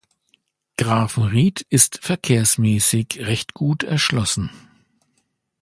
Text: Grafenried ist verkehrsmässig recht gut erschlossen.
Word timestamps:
Grafenried 0.77 1.61
ist 1.69 1.99
verkehrsmässig 2.03 3.19
recht 3.19 3.53
gut 3.53 3.83
erschlossen. 3.83 4.49